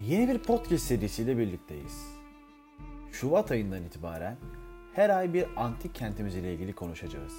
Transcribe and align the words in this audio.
Yeni 0.00 0.28
bir 0.28 0.38
podcast 0.38 0.84
serisiyle 0.84 1.38
birlikteyiz. 1.38 2.06
Şubat 3.12 3.50
ayından 3.50 3.82
itibaren 3.84 4.36
her 4.94 5.10
ay 5.10 5.34
bir 5.34 5.46
antik 5.56 5.94
kentimiz 5.94 6.36
ile 6.36 6.54
ilgili 6.54 6.72
konuşacağız. 6.72 7.32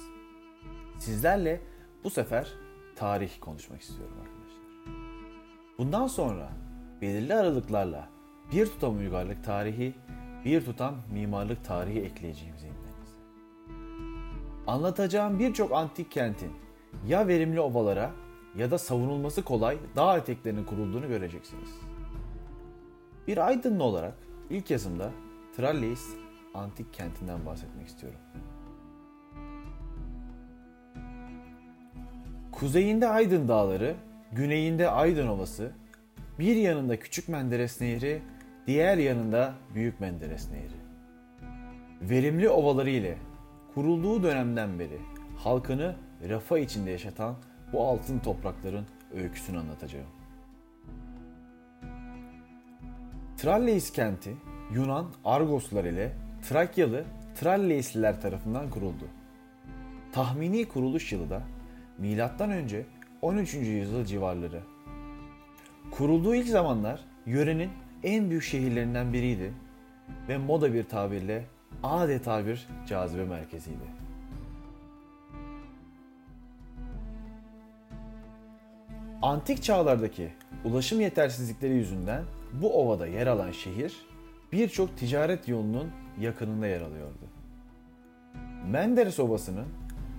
Sizlerle 0.98 1.60
bu 2.04 2.10
sefer 2.10 2.52
tarih 2.96 3.30
konuşmak 3.40 3.80
istiyorum 3.80 4.16
arkadaşlar. 4.20 4.62
Bundan 5.78 6.06
sonra 6.06 6.52
belirli 7.00 7.34
aralıklarla 7.34 8.08
bir 8.52 8.66
tutam 8.66 8.98
uygarlık 8.98 9.44
tarihi, 9.44 9.94
bir 10.44 10.64
tutam 10.64 10.94
mimarlık 11.12 11.64
tarihi 11.64 12.00
ekleyeceğim 12.00 12.58
zihinlerinize. 12.58 13.16
Anlatacağım 14.66 15.38
birçok 15.38 15.72
antik 15.72 16.10
kentin 16.10 16.52
ya 17.06 17.28
verimli 17.28 17.60
ovalara 17.60 18.10
ya 18.56 18.70
da 18.70 18.78
savunulması 18.78 19.42
kolay 19.44 19.78
dağ 19.96 20.18
eteklerinin 20.18 20.64
kurulduğunu 20.64 21.08
göreceksiniz. 21.08 21.91
Bir 23.28 23.46
Aydınlı 23.46 23.84
olarak 23.84 24.14
ilk 24.50 24.70
yazımda 24.70 25.10
Tralles 25.56 26.06
antik 26.54 26.94
kentinden 26.94 27.46
bahsetmek 27.46 27.88
istiyorum. 27.88 28.18
Kuzeyinde 32.52 33.08
Aydın 33.08 33.48
Dağları, 33.48 33.94
güneyinde 34.32 34.90
Aydın 34.90 35.28
Ovası, 35.28 35.72
bir 36.38 36.56
yanında 36.56 36.98
Küçük 36.98 37.28
Menderes 37.28 37.80
Nehri, 37.80 38.22
diğer 38.66 38.98
yanında 38.98 39.54
Büyük 39.74 40.00
Menderes 40.00 40.50
Nehri. 40.50 40.82
Verimli 42.10 42.48
ovaları 42.48 42.90
ile 42.90 43.18
kurulduğu 43.74 44.22
dönemden 44.22 44.78
beri 44.78 44.98
halkını 45.36 45.96
refah 46.28 46.58
içinde 46.58 46.90
yaşatan 46.90 47.36
bu 47.72 47.86
altın 47.86 48.18
toprakların 48.18 48.86
öyküsünü 49.14 49.58
anlatacağım. 49.58 50.21
Tralles 53.42 53.92
kenti 53.92 54.36
Yunan 54.74 55.06
Argoslar 55.24 55.84
ile 55.84 56.12
Trakyalı 56.48 57.04
Trallesliler 57.34 58.20
tarafından 58.20 58.70
kuruldu. 58.70 59.04
Tahmini 60.12 60.68
kuruluş 60.68 61.12
yılı 61.12 61.30
da 61.30 61.42
önce 62.50 62.86
13. 63.22 63.54
yüzyıl 63.54 64.04
civarları. 64.04 64.60
Kurulduğu 65.90 66.34
ilk 66.34 66.48
zamanlar 66.48 67.00
yörenin 67.26 67.70
en 68.02 68.30
büyük 68.30 68.42
şehirlerinden 68.42 69.12
biriydi 69.12 69.52
ve 70.28 70.38
moda 70.38 70.74
bir 70.74 70.84
tabirle 70.84 71.44
adeta 71.82 72.46
bir 72.46 72.68
cazibe 72.86 73.24
merkeziydi. 73.24 73.84
Antik 79.22 79.62
çağlardaki 79.62 80.32
ulaşım 80.64 81.00
yetersizlikleri 81.00 81.72
yüzünden 81.72 82.24
bu 82.52 82.80
ovada 82.82 83.06
yer 83.06 83.26
alan 83.26 83.50
şehir 83.50 83.96
birçok 84.52 84.96
ticaret 84.96 85.48
yolunun 85.48 85.92
yakınında 86.20 86.66
yer 86.66 86.80
alıyordu. 86.80 87.28
Menderes 88.66 89.20
Ovası'nın 89.20 89.66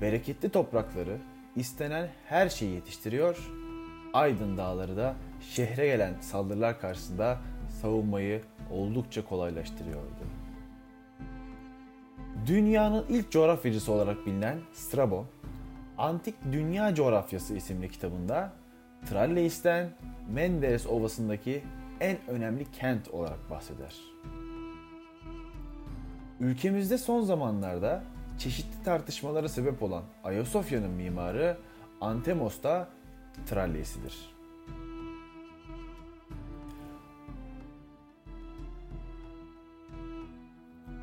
bereketli 0.01 0.49
toprakları 0.49 1.17
istenen 1.55 2.09
her 2.25 2.49
şeyi 2.49 2.73
yetiştiriyor, 2.73 3.51
Aydın 4.13 4.57
Dağları 4.57 4.97
da 4.97 5.15
şehre 5.41 5.87
gelen 5.87 6.13
saldırılar 6.21 6.79
karşısında 6.79 7.37
savunmayı 7.81 8.41
oldukça 8.71 9.25
kolaylaştırıyordu. 9.25 10.23
Dünyanın 12.47 13.05
ilk 13.09 13.31
coğrafyacısı 13.31 13.91
olarak 13.91 14.25
bilinen 14.25 14.59
Strabo, 14.73 15.25
Antik 15.97 16.35
Dünya 16.51 16.95
Coğrafyası 16.95 17.55
isimli 17.55 17.89
kitabında 17.89 18.53
Tralles'ten 19.09 19.89
Menderes 20.29 20.87
Ovası'ndaki 20.87 21.63
en 22.03 22.17
önemli 22.27 22.71
kent 22.71 23.07
olarak 23.07 23.49
bahseder. 23.49 23.95
Ülkemizde 26.39 26.97
son 26.97 27.21
zamanlarda 27.21 28.03
çeşitli 28.39 28.83
tartışmalara 28.83 29.49
sebep 29.49 29.83
olan 29.83 30.03
Ayasofya'nın 30.23 30.89
mimarı 30.89 31.57
Antemos 32.01 32.63
da 32.63 32.89
Tralles'idir. 33.45 34.33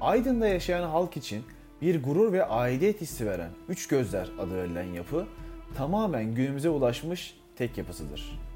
Aydın'da 0.01 0.47
yaşayan 0.47 0.89
halk 0.89 1.17
için 1.17 1.45
bir 1.83 2.03
gurur 2.03 2.33
ve 2.33 2.45
aidiyet 2.45 3.01
hissi 3.01 3.27
veren 3.27 3.51
Üç 3.69 3.89
Gözler 3.89 4.29
adı 4.39 4.57
verilen 4.57 4.93
yapı 4.93 5.27
tamamen 5.77 6.35
günümüze 6.35 6.69
ulaşmış 6.69 7.41
tek 7.57 7.79
yapısıdır. 7.79 8.50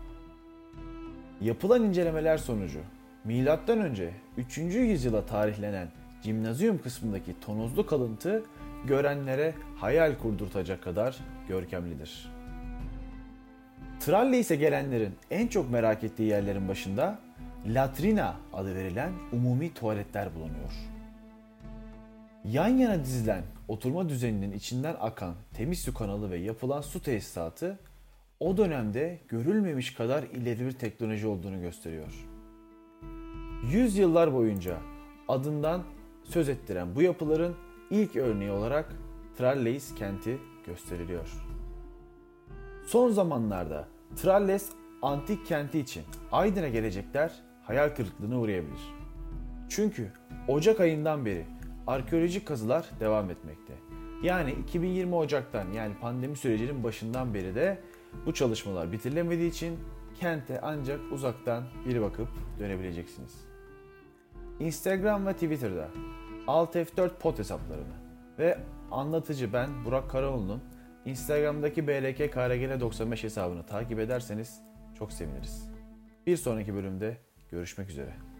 Yapılan 1.44 1.82
incelemeler 1.82 2.38
sonucu 2.38 2.78
milattan 3.24 3.80
önce 3.80 4.10
3. 4.36 4.58
yüzyıla 4.58 5.26
tarihlenen 5.26 5.88
Cimnazyum 6.22 6.78
kısmındaki 6.82 7.40
tonozlu 7.40 7.86
kalıntı 7.86 8.42
görenlere 8.86 9.54
hayal 9.76 10.18
kurdurtacak 10.18 10.82
kadar 10.82 11.16
görkemlidir. 11.48 12.30
Tralle 14.00 14.38
ise 14.38 14.56
gelenlerin 14.56 15.14
en 15.30 15.46
çok 15.46 15.70
merak 15.70 16.04
ettiği 16.04 16.28
yerlerin 16.28 16.68
başında 16.68 17.18
latrina 17.66 18.36
adı 18.52 18.74
verilen 18.74 19.12
umumi 19.32 19.74
tuvaletler 19.74 20.34
bulunuyor. 20.34 20.72
Yan 22.44 22.68
yana 22.68 23.04
dizilen 23.04 23.42
oturma 23.68 24.08
düzeninin 24.08 24.52
içinden 24.52 24.96
akan 25.00 25.34
temiz 25.54 25.78
su 25.78 25.94
kanalı 25.94 26.30
ve 26.30 26.36
yapılan 26.36 26.80
su 26.80 27.02
tesisatı 27.02 27.78
o 28.44 28.56
dönemde 28.56 29.18
görülmemiş 29.28 29.94
kadar 29.94 30.22
ileri 30.22 30.66
bir 30.66 30.72
teknoloji 30.72 31.26
olduğunu 31.26 31.60
gösteriyor. 31.60 32.26
Yüzyıllar 33.72 34.34
boyunca 34.34 34.76
adından 35.28 35.82
söz 36.24 36.48
ettiren 36.48 36.94
bu 36.94 37.02
yapıların 37.02 37.54
ilk 37.90 38.16
örneği 38.16 38.50
olarak 38.50 38.96
Tralles 39.38 39.94
kenti 39.94 40.38
gösteriliyor. 40.66 41.32
Son 42.86 43.10
zamanlarda 43.10 43.88
Tralles 44.16 44.70
antik 45.02 45.46
kenti 45.46 45.78
için 45.78 46.02
Aydın'a 46.32 46.68
gelecekler 46.68 47.32
hayal 47.62 47.88
kırıklığına 47.88 48.40
uğrayabilir. 48.40 48.94
Çünkü 49.68 50.12
Ocak 50.48 50.80
ayından 50.80 51.26
beri 51.26 51.44
arkeolojik 51.86 52.46
kazılar 52.46 52.90
devam 53.00 53.30
etmekte. 53.30 53.72
Yani 54.22 54.52
2020 54.52 55.14
Ocak'tan 55.14 55.72
yani 55.72 55.94
pandemi 56.00 56.36
sürecinin 56.36 56.84
başından 56.84 57.34
beri 57.34 57.54
de 57.54 57.78
bu 58.26 58.34
çalışmalar 58.34 58.92
bitirilemediği 58.92 59.50
için 59.50 59.78
kente 60.20 60.60
ancak 60.60 61.00
uzaktan 61.12 61.64
bir 61.88 62.00
bakıp 62.00 62.28
dönebileceksiniz. 62.58 63.44
Instagram 64.60 65.26
ve 65.26 65.32
Twitter'da 65.32 65.88
Alt 66.46 66.76
F4 66.76 67.10
Pod 67.18 67.38
hesaplarını 67.38 67.94
ve 68.38 68.58
anlatıcı 68.90 69.52
ben 69.52 69.84
Burak 69.84 70.10
Karaoğlu'nun 70.10 70.62
Instagram'daki 71.04 71.88
BLK 71.88 72.32
KRGN 72.32 72.80
95 72.80 73.24
hesabını 73.24 73.66
takip 73.66 73.98
ederseniz 73.98 74.62
çok 74.98 75.12
seviniriz. 75.12 75.70
Bir 76.26 76.36
sonraki 76.36 76.74
bölümde 76.74 77.16
görüşmek 77.50 77.90
üzere. 77.90 78.33